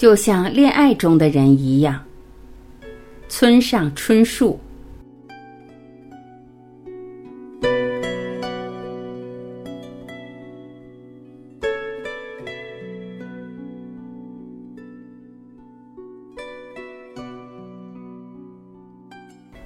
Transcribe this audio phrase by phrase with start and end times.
[0.00, 2.02] 就像恋爱中的人一样。
[3.28, 4.58] 村上春树。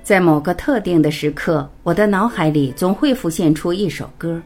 [0.03, 4.43] 在某个特定的时刻，我的脑海里总会浮现出一首歌。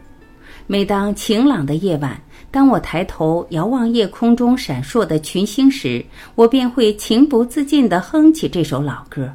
[0.66, 2.20] 每当晴朗的夜晚，
[2.50, 6.04] 当我抬头遥望夜空中闪烁的群星时，
[6.34, 9.32] 我便会情不自禁地哼起这首老歌。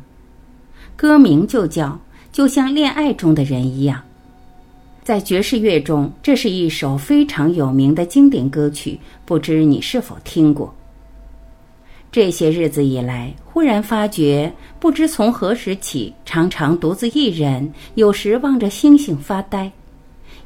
[0.95, 1.87] 歌名就叫
[2.31, 3.99] 《就像恋爱中的人一样》。
[5.03, 10.73] 在爵士乐中，这是一首非常有名的经典歌曲，不知你是否听过？
[12.11, 19.69] 这些日子以来，忽然发觉，不知从何时起，常常独自一人，有时望着星星发呆，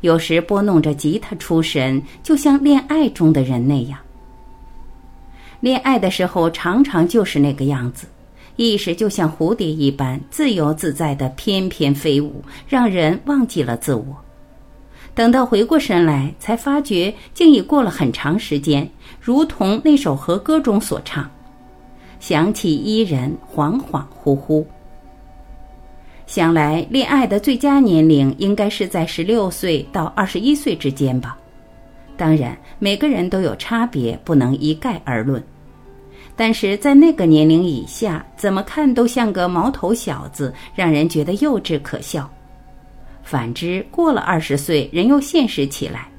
[0.02, 4.00] 有时拨弄着吉他出神，就像恋爱中的人那样。
[5.60, 8.08] 恋爱的时候，常常就是那个样子，
[8.58, 14.06] 意识就像蝴蝶一般自由自在的翩翩飞舞，让人忘记了自我。
[15.16, 18.88] 等到回过神来，才发觉竟已过了很长时间，
[19.20, 21.28] 如同那首和歌中所唱。
[22.20, 24.64] 想起伊人，恍恍惚惚。
[26.28, 31.38] 想来恋爱的最佳年龄应该是在十六岁到二十一岁之间吧。
[32.18, 35.42] 当然，每个人都有差别，不能一概而论。
[36.36, 42.30] 但是在那个年龄以下，怎么看都像个毛头小子，让人觉得幼稚可笑。
[43.24, 46.10] 反之，过了二十岁，人又现实起来。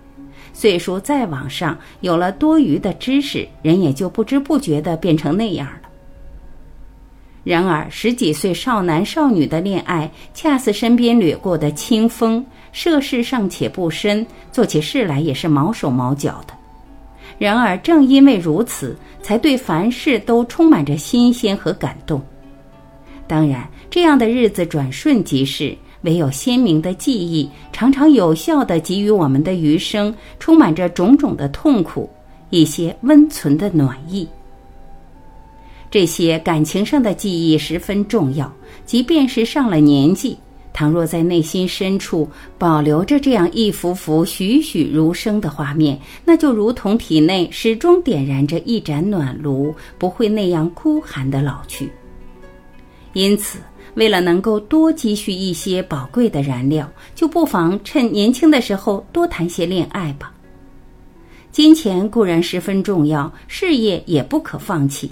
[0.54, 5.87] 岁数再往上，有了多余的知识，人也就不知不觉地变成那样了。
[7.48, 16.52] 然而，十几岁少男少女的恋爱，恰似身边掠过的清风，涉世尚且不深，做起事来也是毛手毛脚的。
[17.38, 22.20] 然而，正因为如此，才对凡事都充满着新鲜和感动。
[23.26, 32.10] 当然，这样的日子转瞬即逝，唯有鲜明的记忆，常常有效地给予我们的余生，充满着种种的痛苦，
[32.50, 34.28] 一些温存的暖意。
[35.90, 38.52] 这些感情上的记忆十分重要，
[38.84, 40.36] 即便是上了年纪，
[40.72, 42.28] 倘若在内心深处
[42.58, 51.90] 保留着这样一幅幅栩栩如生的画面，那就如同体内始终点燃着一盏暖炉，不会那样孤寒的老去。
[53.14, 53.58] 因此，
[53.94, 60.32] 为了能够多积蓄一些宝贵的燃料，就不妨趁年轻的时候多谈些恋爱吧。
[61.50, 65.10] 金钱固然十分重要，事业也不可放弃。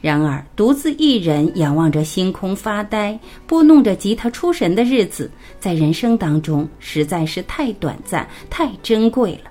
[0.00, 9.50] 然而，独自一人仰望着星空发呆，拨弄着吉他出神的日子，在人生当中实在是太短暂、太珍贵了。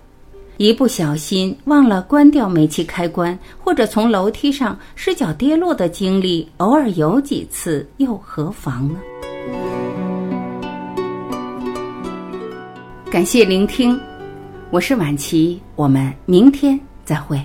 [0.58, 9.00] 一不小心忘了关掉煤气开关，或者从楼梯上失脚跌落的经历，偶尔有几次，又何妨呢？
[13.10, 14.00] 感谢聆听，
[14.70, 17.40] 我是晚琪，我们明天再会。